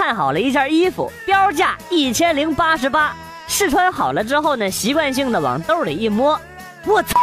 [0.00, 3.14] 看好了一件衣服，标价一千零八十八。
[3.46, 6.40] 试穿好了之后呢，习惯性的往兜里一摸，
[6.86, 7.20] 我操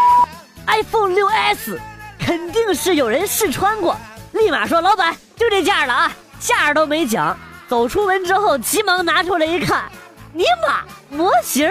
[0.68, 1.82] ，iPhone 六 S，
[2.20, 3.98] 肯定是有人试穿过。
[4.34, 7.36] 立马说老板就这价了啊，价都没讲。
[7.68, 9.86] 走出门之后，急忙拿出来一看，
[10.32, 11.68] 尼玛模型！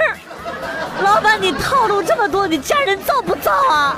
[1.05, 3.97] 老板你套路这么多，你家人造不造啊？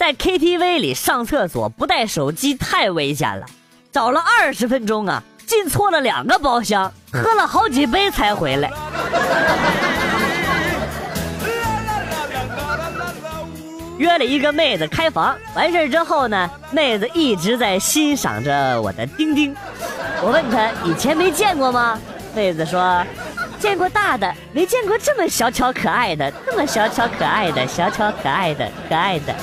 [0.00, 3.44] 在 KTV 里上厕所不带手机太危险了，
[3.92, 8.70] 找了二十分钟啊，进错了两个包厢，喝了好几杯才回来。
[13.98, 19.54] 约了一个妹子开房，完事之后呢，妹子一直在欣赏着我的丁丁。
[20.22, 21.98] 我问她以前没见过吗？
[22.34, 23.04] 妹子说。
[23.60, 29.34] 见过大的，没见过这么小巧可爱的，这么小巧可爱的，小巧可爱的，可爱的。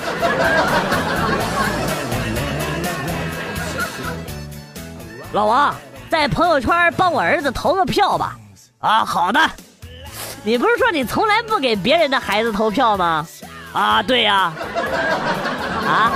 [5.33, 5.75] 老王，
[6.09, 8.35] 在朋友圈帮我儿子投个票吧。
[8.79, 9.39] 啊，好的。
[10.43, 13.25] 你不是说你从来不给别人的孩子投票吗？
[13.71, 14.52] 啊，对呀。
[15.85, 16.11] 啊。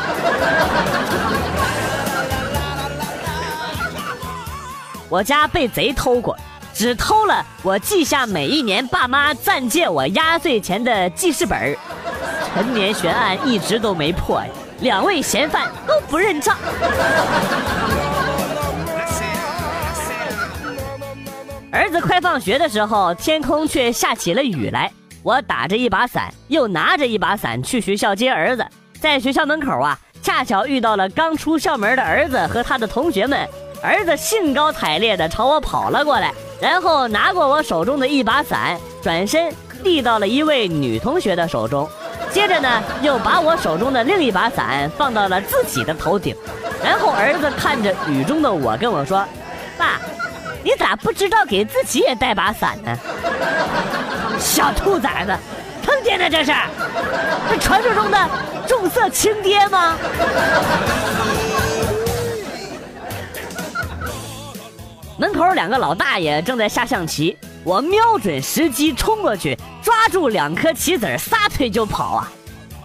[5.07, 6.35] 我家被贼偷过。
[6.81, 11.77] 只偷了我记下每一年爸妈暂借我压岁钱的记事本
[12.55, 14.47] 陈年悬案一直都没破呀，
[14.79, 16.57] 两位嫌犯都不认账。
[21.71, 24.91] 儿子快放学的时候，天空却下起了雨来。
[25.21, 28.65] 我打着一把伞，又拿着一把伞去学校接儿子，
[28.99, 33.47] 在学校门口啊，恰巧遇到了刚出校门的儿子和他的同学们。
[33.81, 36.33] 儿子兴高采烈地朝我跑了过来。
[36.59, 39.51] 然后拿过我手中的一把伞，转身
[39.83, 41.89] 递到了一位女同学的手中，
[42.31, 46.35] 接着呢，又把我手中的另一把伞放到了自己的头顶。
[46.83, 49.25] 然后儿子看着雨中的我跟我说
[49.75, 49.99] ：“爸，
[50.63, 52.95] 你咋不知道给自己也带把伞呢？”
[54.37, 55.35] 小兔崽子，
[55.83, 56.53] 坑爹呢这是？
[57.49, 58.29] 这传说中的
[58.67, 59.97] 重色轻爹吗？
[65.21, 72.31] 门口两个老大爷正在下象棋，我瞄准时机冲过去，抓住两颗棋子撒腿就跑啊！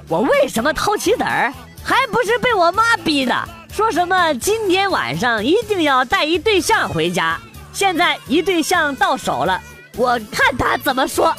[0.06, 1.50] 我为什么偷棋子儿？
[1.82, 3.34] 还不是被我妈逼的，
[3.72, 7.40] 说什么今天晚上一定要带一对象回家。
[7.72, 9.58] 现在一对象到手了，
[9.96, 11.34] 我看他怎么说。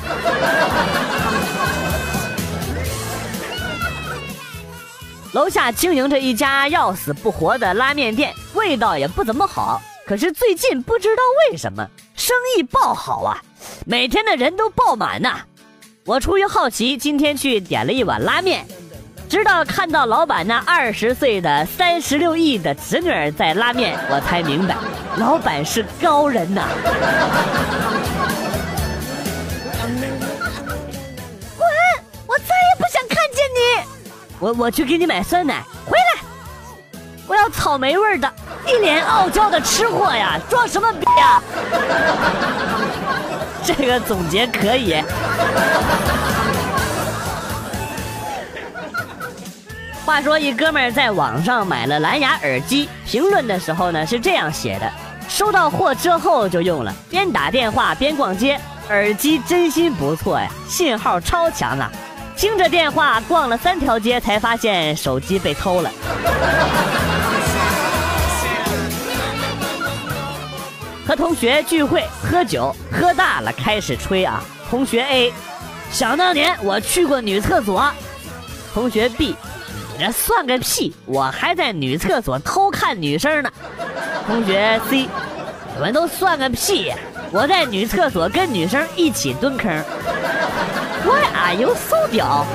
[5.33, 9.79] 楼下经营着一家要死不活的拉面店，味道也不怎么好。
[10.07, 11.85] 可是最近不知道为什么
[12.15, 13.41] 生意爆好啊，
[13.85, 15.41] 每天的人都爆满呐。
[16.05, 18.65] 我出于好奇，今天去点了一碗拉面，
[19.27, 24.77] 直到看到老板那二十岁的三十六亿的侄女在拉面，我才明白，
[25.17, 26.69] 老板是高人呐。
[31.57, 31.67] 滚！
[32.25, 33.89] 我再也不想看见你。
[34.39, 36.21] 我我去给你买酸奶，回来。
[37.27, 38.33] 我要草莓味的。
[38.67, 41.41] 一脸傲娇的吃货呀，装什么逼呀？
[43.63, 45.01] 这个总结可以。
[50.05, 54.91] 话说，一哥们儿在网上买了蓝牙耳机，评论的时候呢是这样写的：
[55.27, 61.91] 收到货之后就用了，边打电话边逛街，耳机真心不错呀，信号超强啊！
[62.37, 65.91] 听着电话逛了三条街，才发现手机被偷了。
[71.07, 74.43] 和同学聚会喝酒，喝大了开始吹啊。
[74.69, 75.33] 同学 A，
[75.89, 77.89] 想当年我去过女厕所。
[78.73, 79.33] 同学 B，
[79.97, 83.49] 你这算个屁，我还在女厕所偷看女生呢。
[84.27, 85.07] 同学 C，
[85.75, 86.91] 你们都算个屁，
[87.31, 89.71] 我在女厕所跟女生一起蹲坑。
[91.05, 92.45] Why are you so 屌？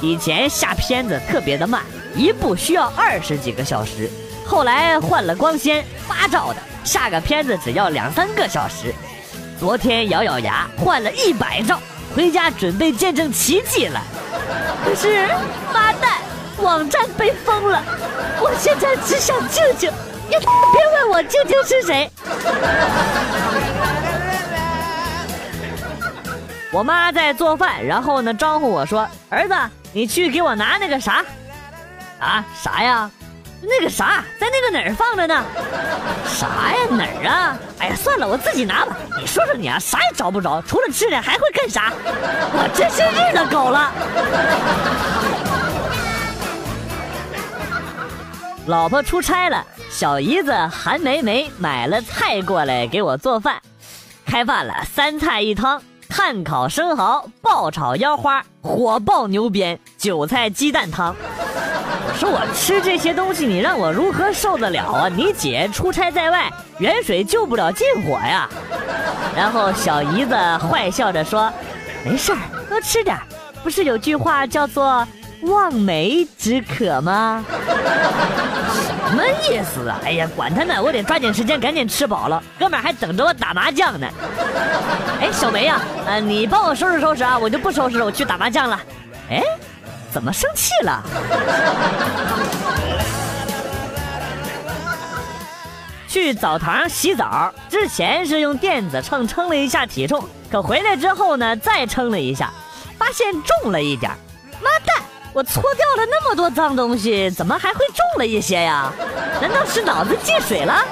[0.00, 1.82] 以前下片子特别的慢。
[2.16, 4.10] 一部需要二十几个小时，
[4.46, 8.94] 后来换了光纤八兆的，下个片子只要两三个小时。
[9.60, 11.78] 昨天咬咬牙换了一百兆，
[12.14, 14.02] 回家准备见证奇迹了。
[14.82, 15.26] 可是，
[15.72, 16.18] 妈蛋，
[16.58, 17.82] 网站被封了，
[18.40, 19.90] 我现在只想舅舅，
[20.28, 20.46] 你别
[20.94, 22.10] 问我舅舅是谁。
[26.72, 29.54] 我妈在做饭，然后呢招呼我说：“儿子，
[29.92, 31.24] 你去给我拿那个啥。”
[32.18, 33.10] 啊，啥呀？
[33.62, 35.44] 那个啥，在那个哪儿放着呢？
[36.26, 36.86] 啥呀？
[36.90, 37.58] 哪儿啊？
[37.78, 38.96] 哎呀，算了，我自己拿吧。
[39.18, 41.92] 你说说你啊，啥也找不着，除了吃的还会干啥？
[42.04, 43.92] 我真是日了狗了。
[48.66, 53.60] 老婆出差了，小姨子韩梅梅买了菜过来给我做饭，
[54.26, 55.82] 开饭了，三菜一汤。
[56.08, 61.14] 炭烤生蚝、爆炒腰花、火爆牛鞭、韭菜鸡蛋汤。
[62.16, 65.08] 说我吃这些东西，你让我如何受得了啊？
[65.08, 68.48] 你姐出差在外，远水救不了近火呀。
[69.36, 71.52] 然后小姨子坏笑着说
[72.04, 73.18] ：“没事儿，多吃点
[73.62, 75.06] 不是有句话叫做
[75.42, 77.44] ‘望梅止渴’吗？”
[79.08, 80.00] 什么意思啊？
[80.04, 82.42] 哎呀，管他呢，我得抓紧时间赶紧吃饱了。
[82.58, 84.06] 哥们儿还等着我打麻将呢。
[85.20, 88.80] 哎，小梅呀，呃，你帮我收拾收拾啊，我就不收拾了，我去打麻将了。
[89.30, 89.42] 哎，
[90.16, 91.02] 怎么生气了？
[96.08, 102.50] 去澡堂洗澡之前是用电子秤称了一下体重，可回来之后呢，再称了一下，
[102.98, 104.10] 发现重了一点。
[104.62, 105.02] 妈蛋！
[105.34, 108.90] 我搓掉了那么多脏东西，怎么还会重了一些呀？
[109.38, 110.82] 难道是脑子进水了？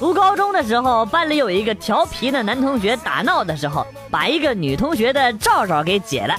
[0.00, 6.34] 读高中的时候，班里有一个调皮的男同学打闹的时候，把一个女同学的罩罩给解了。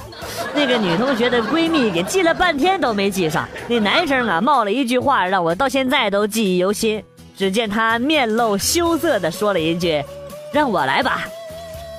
[0.55, 3.47] 那个女同学的闺蜜给记了半天都没记上。
[3.67, 7.03] 那男生啊，冒了一句话，让我到现在都记忆犹新。
[7.37, 10.03] 只见他面露羞涩的说了一句
[10.51, 11.25] ：“让我来吧。”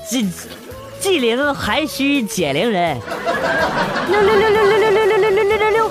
[0.05, 0.29] 记。
[0.99, 2.97] 纪灵还需解铃人。
[4.09, 5.91] 六六六六六六六六六六六六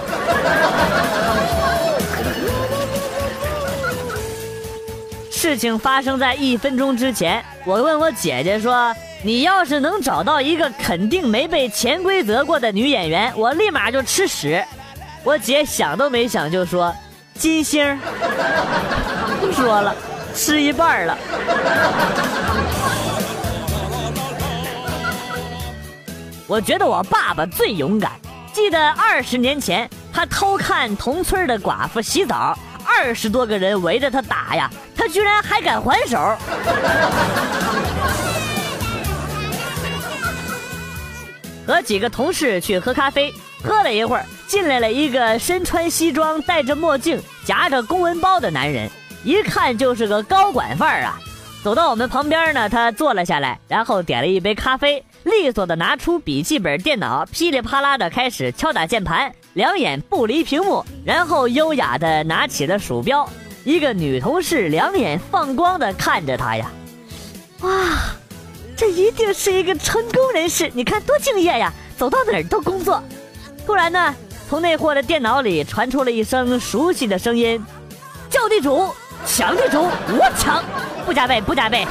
[5.52, 14.64] 事情发生在一分钟之前，我问我姐姐说：“你要是能找到一个肯定没被潜规则过的女演员，我立马就吃屎。”
[15.26, 16.96] 我姐想都没想就说
[17.36, 18.00] ：“金星。”
[19.42, 19.94] 不 说了，
[20.34, 21.18] 吃一半了。
[26.48, 28.14] 我觉得我爸爸最勇敢。
[28.54, 32.58] 记得二十年前，他偷看同村的寡妇洗澡，
[32.98, 36.18] 二十多个人围着他打呀，他居然还敢还手。
[41.66, 43.34] 和几个同事去喝咖啡，
[43.64, 48.90] 喝了一会儿，进来了一个身穿西装、戴着墨镜、夹着公文包的男人，
[49.24, 51.18] 一看就是个高管范儿啊。
[51.64, 55.06] 走到我们旁边呢，他坐了下来，然后点了一杯咖啡。
[55.24, 63.28] 利索的拿出笔记本电脑，噼里啪啦的开始敲打键盘，两眼不离屏幕，然后优雅的拿起了鼠标。
[63.64, 66.72] 一个女同事两眼放光的看着他呀，
[67.62, 67.70] 哇，
[68.76, 73.04] 这一定是一个成功人士，你看多敬业呀，走到哪儿都工作。
[73.66, 74.16] 突然呢，
[74.50, 77.64] 从那货的电脑里传出了一声熟悉的声音
[78.32, 78.92] ：“叫地主，
[79.28, 80.64] 抢地主，我抢，
[81.06, 81.86] 不加倍，不加倍。”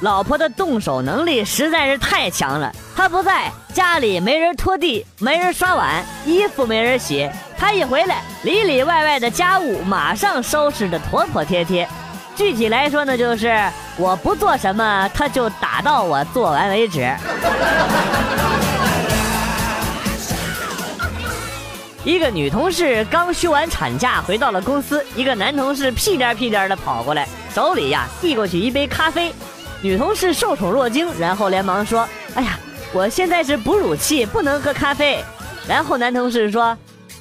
[0.00, 7.28] 老婆的动手能力实在是太强了，她不在家里，没人拖地，没人刷碗，衣服没人洗。
[7.58, 11.88] 她一回来，里里外外的家务马上收拾的妥妥帖帖。
[12.36, 13.60] 具体来说呢，就是
[13.96, 17.12] 我不做什么，她就打到我做完为止。
[22.04, 29.34] 一个女同事刚休完产假回到了公司，一个男同事屁颠屁颠的跑过来，手里呀递过去一杯咖啡。
[29.80, 32.58] 女同事受宠若惊，然后连忙说：“哎呀，
[32.92, 35.22] 我现在是哺乳期，不能喝咖啡。”
[35.68, 36.76] 然后男同事说：“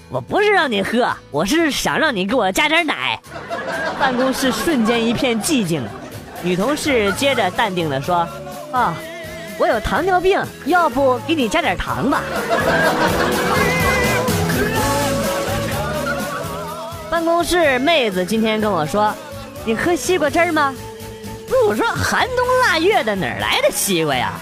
[0.10, 3.20] 我不是让你喝，我是想让你给我加点奶。”
[4.00, 5.84] 办公室瞬间一片寂静。
[6.42, 8.28] 女同事接着淡定地说
[8.74, 8.96] ：“啊，
[9.60, 12.24] 我有糖尿病，要不给你加点糖吧？”
[17.10, 19.14] 办公室妹子今天跟我说
[19.64, 20.74] ：“你喝西瓜汁吗？”
[21.68, 24.34] 我说寒冬腊月的哪来的西瓜呀？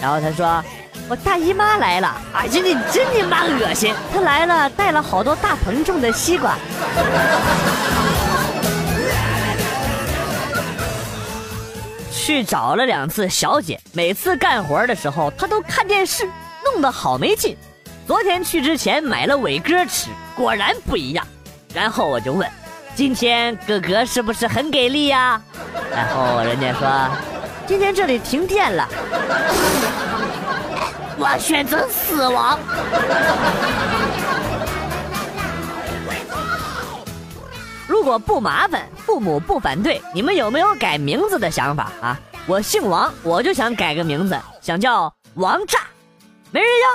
[0.00, 0.62] 然后他说
[1.08, 3.94] 我大姨妈来了，哎呀你真你妈恶心！
[4.12, 6.56] 她来了带了好多大棚种的西瓜。
[12.10, 16.28] 去找了两次小姐，每次干活的时候她都看电视，
[16.64, 17.56] 弄得好没劲。
[18.06, 21.26] 昨天去之前买了伟哥吃，果然不一样。
[21.74, 22.48] 然后我就问。
[22.94, 25.40] 今天哥哥是不是很给力呀？
[25.94, 26.88] 然后人家说，
[27.66, 28.88] 今天这里停电了，
[31.18, 32.58] 我选择死亡。
[37.86, 42.18] 如果不麻烦，父母不反对，你们有没有改名字的想法啊？
[42.46, 45.78] 我姓王，我就想改个名字，想叫王炸，
[46.50, 46.88] 没人要。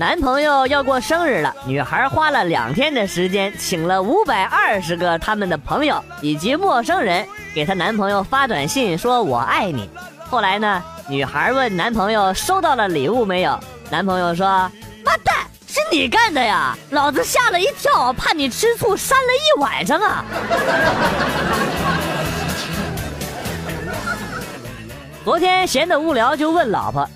[0.00, 9.90] 男朋友要过生日了，女孩花了两天的时间，请了五百二十个他们的朋友以及陌生人，给她男朋友发短信说“我爱你”。
[10.26, 14.46] 后来呢，女孩问男朋友收到了礼物没有，男朋友说
[15.04, 15.36] ：“妈蛋，
[15.68, 16.74] 是你干的呀！
[16.92, 20.24] 老子吓了一跳，怕你吃醋，删了一晚上啊！”
[25.26, 27.06] 昨天闲得无聊，就问老婆。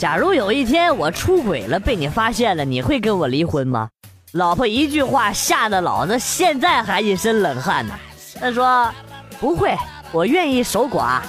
[0.00, 3.90] 假如有一天我出轨了，被你发现了，你会跟我离婚吗？
[4.32, 7.92] 老婆一句话吓得老子现在还一身冷汗呢。
[8.40, 8.90] 他说
[9.38, 9.76] ：“不会，
[10.10, 11.20] 我愿意守寡。”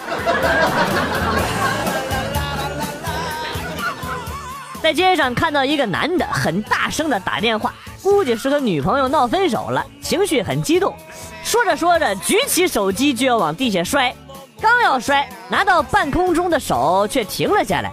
[4.82, 10.96] 在街上看到一个男的很大声的打电话，估计是和女朋友闹分手了，情绪很激动，
[11.44, 14.16] 说着说着举起手机就要往地下摔，
[14.62, 17.92] 刚要摔，拿到半空中的手却停了下来。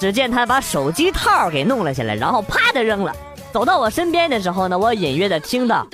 [0.00, 3.14] 只见他把手机套给弄了下来，然后啪的扔了。
[3.52, 5.86] 走到我身边的时候呢，我隐约的听到：“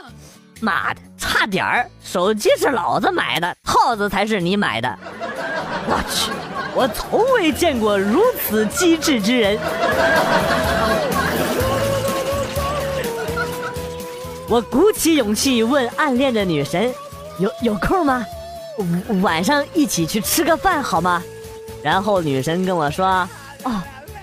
[0.62, 4.96] 妈的，差点儿，手机是老子买的，套子才是你买的。”
[5.90, 6.30] 我去，
[6.76, 9.58] 我从未见过如此机智之人。
[14.48, 16.94] 我鼓起勇气问暗恋的女神
[17.40, 18.24] ：“有有空吗？
[19.20, 21.20] 晚上一起去吃个饭好吗？”
[21.82, 23.28] 然后女神跟我说：“。”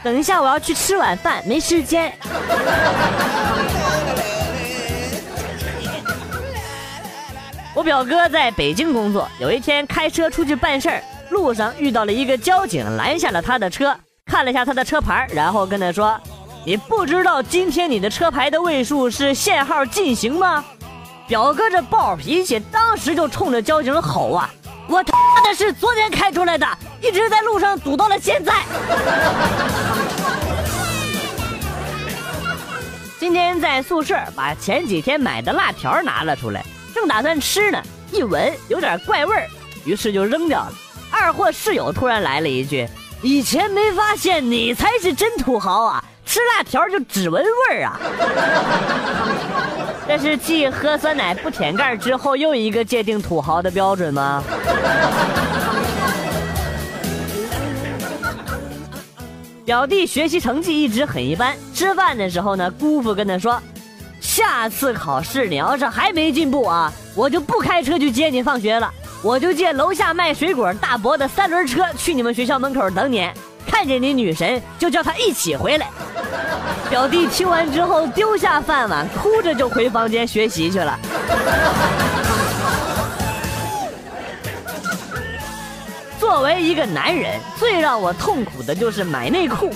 [0.04, 2.12] 等一下，我要去吃晚饭，没时间。
[7.74, 13.96] 我表哥在北京工作，有一天开车出去办事儿，路上遇到了一个交警，拦下了他的车，
[14.26, 16.20] 看了一下他的车牌，然后跟他说
[16.66, 20.64] ：“你不知道今天你的车牌的位数是限号进行吗？”
[21.28, 24.50] 表哥这暴脾气，当时就冲着交警吼啊。
[24.94, 26.68] 我他妈的是昨天开出来的，
[27.02, 28.54] 一直在路上堵到了现在。
[33.20, 37.82] 今天在宿舍把前几天买的辣条拿了出来，正打算吃呢，
[38.12, 39.48] 一闻有点怪味儿，
[39.84, 40.72] 于是就扔掉了。
[41.10, 42.88] 二货室友突然来了一句
[43.24, 48.00] ：“以前没发现你才是真土豪啊，吃辣条就只闻味儿啊。
[50.10, 54.44] ”这是继喝酸奶不舔盖之后又一个界定土豪的标准吗？
[59.63, 63.62] 表弟学习成绩一直很一般，吃饭的时候呢，姑父跟他说
[64.20, 73.30] ：“下次考试你要是还没进步啊，我就不开车去接你放学了，我就借楼下卖水果大伯的三轮车去你们学校门口等你，
[73.74, 75.89] 看见你女神就叫她一起回来。”
[76.92, 81.00] 表弟听完之后丢下饭碗，哭着就回房间学习去了。
[86.20, 89.74] 作为一个男人，最让我痛苦的就是买内裤。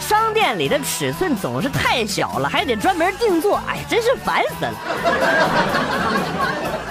[0.00, 4.74] 商店里的尺寸总是太小了，还得专门定做，哎，真是烦死了。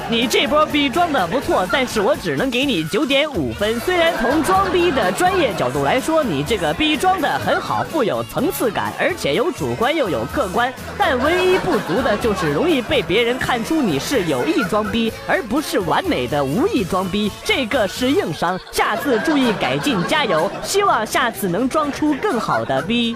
[0.08, 3.80] 你这波逼装的不错，但是我只能给你九点五分。
[3.80, 18.60] 虽然从装逼的专业角度来说，你这个逼装的很好，富有层次感，而且有主观又有客观，但唯一不足的就是容易被别人看出你是有意装逼，而不是完美的无意装逼，这个是硬伤。
[18.72, 20.52] 下次注意改进，加油！
[20.64, 23.16] 希望下次能装出更好的逼。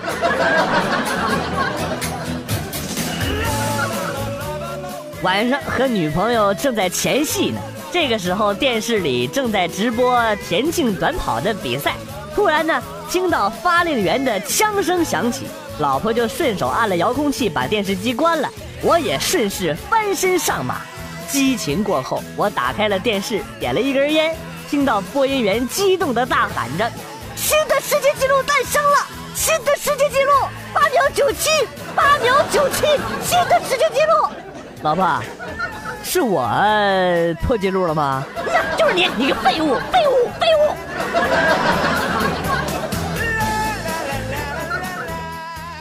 [5.22, 7.60] 晚上和女朋友正在前戏呢，
[7.92, 11.96] 这个时候电视里正在直播田径短跑的比赛。
[12.34, 15.46] 突然呢，听到发令员的枪声响起，
[15.80, 18.50] 老婆就顺手按了遥控器把电视机关了，
[18.82, 20.82] 我也顺势翻身上马。
[21.28, 24.34] 激情过后，我打开了电视，点了一根烟，
[24.70, 26.90] 听到播音员激动的大喊着
[27.36, 29.06] ：“新的世界纪录诞生了！
[29.36, 30.32] 新的世界纪录，
[30.74, 31.50] 八秒九七，
[31.94, 32.86] 八秒九七，
[33.22, 34.30] 新的世界纪录！”
[34.82, 35.22] 老婆，
[36.04, 36.50] 是我
[37.42, 38.26] 破纪录了吗？
[38.48, 40.74] 呀，就是你，你个废物，废物，废物！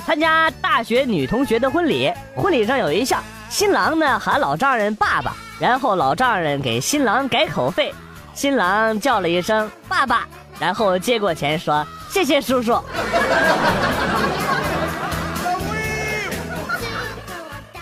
[0.04, 7.94] 参加大学女同学的婚礼，婚礼上有一项，新郎呢喊老丈人爸爸，然后老丈人给新郎改口费，
[8.34, 10.26] 新郎叫了一声爸爸，
[10.58, 12.82] 然后接过钱说谢谢叔叔。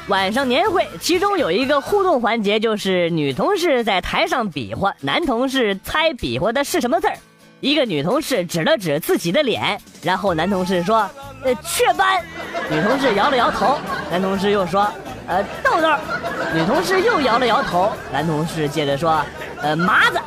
[0.09, 7.17] 晚上年会，其中有一个互动环节，就是女同事在台上比划，男同事猜比划的是什么字儿。
[7.59, 11.11] 一个女同事指了指自己的脸，然后男同事说
[11.43, 12.23] ：“呃，雀斑。”
[12.71, 14.89] 女同事摇了摇头，男同事又说
[15.27, 15.89] ：“呃，豆豆。
[16.55, 17.91] 女同事又摇了摇头。
[18.13, 19.21] 男同事接着说，
[19.61, 20.21] 呃，麻子。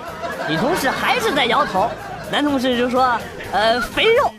[0.50, 1.90] 女同事还是在摇头。
[2.30, 3.18] 男同事就说，
[3.54, 4.30] 呃，肥肉。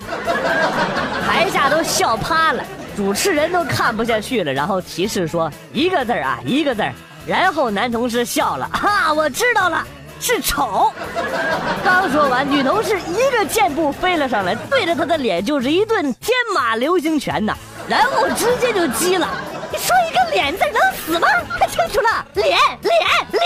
[1.27, 2.63] 台下都笑趴了，
[2.97, 6.83] 主持人都看不下去了，然后提示说一个字啊，一个字。
[7.27, 9.87] 然后男同事笑了，哈，我知道了。
[10.19, 10.93] 是丑。
[11.83, 17.55] 刚说完，女同事一个箭步飞了上来，对着他的脸就是一顿天马流星拳呐，
[17.89, 19.29] 然后直接就击了。
[19.73, 21.27] 你说一个脸字能死吗？
[21.59, 22.93] 看清楚了，脸脸
[23.33, 23.41] 脸。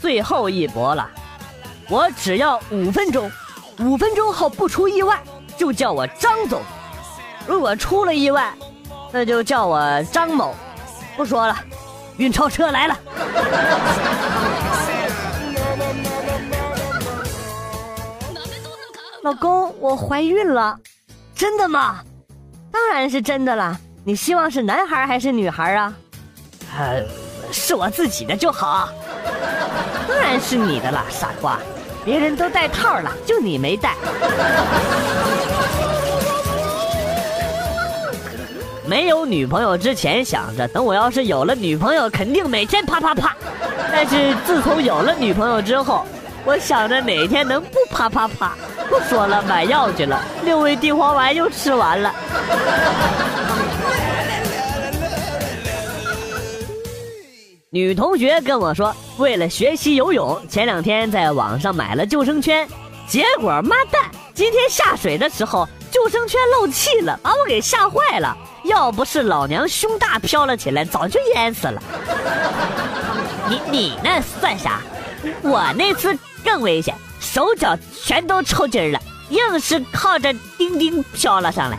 [0.00, 1.08] 最后一搏了，
[1.88, 3.28] 我只要五分钟，
[3.78, 5.20] 五分钟后不出意外
[5.56, 6.62] 就叫我张总，
[7.46, 8.52] 如果出了意外，
[9.12, 10.54] 那就叫我张某。
[11.16, 11.56] 不说了，
[12.16, 12.98] 运钞车来了。
[19.22, 20.78] 老公，我怀孕了，
[21.34, 22.00] 真的吗？
[22.70, 23.78] 当然是真的啦。
[24.04, 25.94] 你希望是男孩还是女孩啊？
[26.76, 27.02] 呃，
[27.52, 28.88] 是我自己的就好。
[30.06, 31.58] 当然是你的啦，傻瓜。
[32.04, 33.94] 别人都戴套了，就你没戴。
[38.86, 43.34] 没有女朋友之前想着，等我要是有了女朋友，肯定每天啪啪啪。
[43.90, 46.04] 但是自从有了女朋友之后，
[46.44, 48.52] 我想着哪天能不啪啪啪。
[48.90, 50.20] 不说了，买药去了。
[50.44, 52.12] 六味地黄丸又吃完了。
[57.74, 62.68] 女同学跟我说，为了学习游泳，前两天在网上买了救生圈，
[63.08, 64.00] 结果妈蛋，
[64.32, 68.36] 今天下水的时候救生圈漏气了，把我给吓坏了。
[68.62, 71.82] 要不是老娘胸大飘了起来，早就淹死了。
[73.50, 74.80] 你你那算啥？
[75.42, 81.78] 我那次更危险，手脚全都抽筋了，硬是靠着钉钉飘了上来。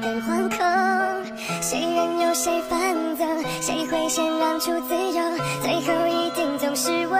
[0.00, 0.58] 人惶恐。
[1.60, 3.26] 谁任由谁放纵，
[3.60, 5.22] 谁会先让出自由？
[5.62, 7.16] 最后一定总是我，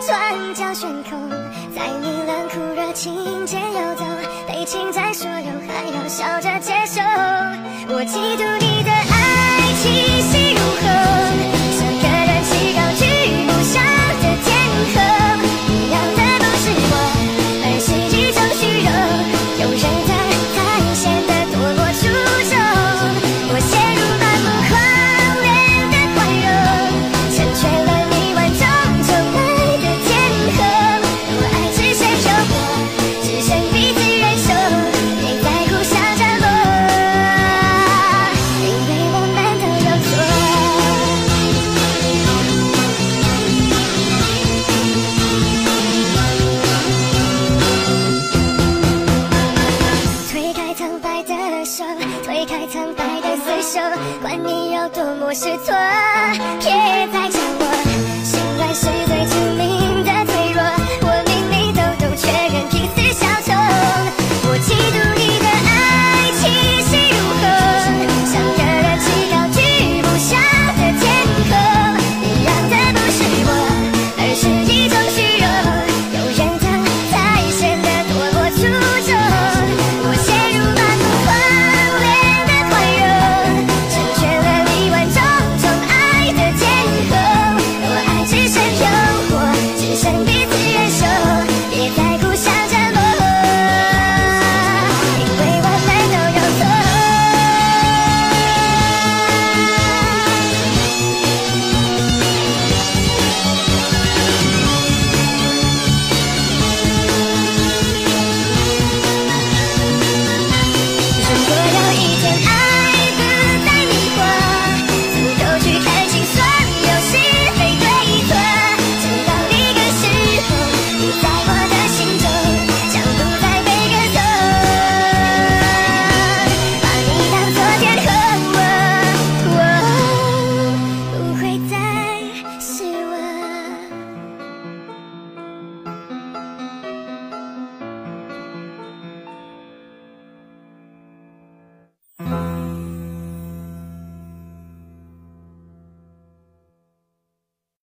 [0.00, 1.30] 双脚悬空，
[1.74, 4.04] 在你冷酷热情间游走，
[4.46, 7.00] 被侵占所有，还要笑着接受。
[7.86, 8.73] 我嫉妒你